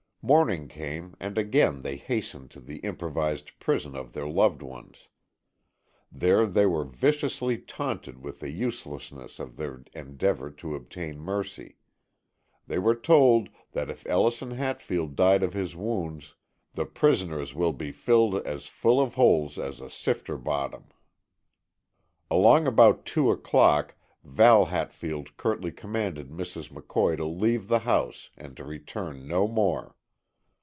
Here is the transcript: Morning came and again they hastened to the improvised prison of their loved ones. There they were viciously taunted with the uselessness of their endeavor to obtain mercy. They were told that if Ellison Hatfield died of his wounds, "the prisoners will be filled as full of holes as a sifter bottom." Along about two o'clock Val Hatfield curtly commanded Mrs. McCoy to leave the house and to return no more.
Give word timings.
Morning 0.23 0.67
came 0.67 1.15
and 1.19 1.35
again 1.35 1.81
they 1.81 1.95
hastened 1.95 2.51
to 2.51 2.59
the 2.61 2.77
improvised 2.81 3.57
prison 3.57 3.95
of 3.95 4.13
their 4.13 4.27
loved 4.27 4.61
ones. 4.61 5.07
There 6.11 6.45
they 6.45 6.67
were 6.67 6.83
viciously 6.83 7.57
taunted 7.57 8.19
with 8.21 8.39
the 8.39 8.51
uselessness 8.51 9.39
of 9.39 9.57
their 9.57 9.83
endeavor 9.93 10.51
to 10.51 10.75
obtain 10.75 11.17
mercy. 11.19 11.77
They 12.67 12.77
were 12.77 12.93
told 12.95 13.49
that 13.71 13.89
if 13.89 14.05
Ellison 14.05 14.51
Hatfield 14.51 15.15
died 15.15 15.41
of 15.41 15.53
his 15.53 15.75
wounds, 15.75 16.35
"the 16.73 16.85
prisoners 16.85 17.55
will 17.55 17.73
be 17.73 17.91
filled 17.91 18.45
as 18.45 18.67
full 18.67 19.01
of 19.01 19.15
holes 19.15 19.57
as 19.57 19.81
a 19.81 19.89
sifter 19.89 20.37
bottom." 20.37 20.89
Along 22.29 22.67
about 22.67 23.05
two 23.07 23.31
o'clock 23.31 23.95
Val 24.23 24.65
Hatfield 24.65 25.35
curtly 25.35 25.71
commanded 25.71 26.29
Mrs. 26.29 26.69
McCoy 26.69 27.17
to 27.17 27.25
leave 27.25 27.67
the 27.67 27.79
house 27.79 28.29
and 28.37 28.55
to 28.57 28.63
return 28.63 29.27
no 29.27 29.47
more. 29.47 29.95